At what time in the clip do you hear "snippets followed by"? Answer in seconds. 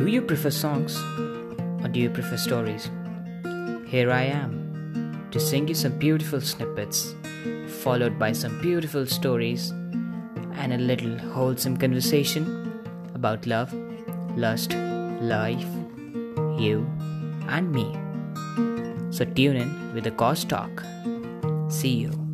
6.40-8.32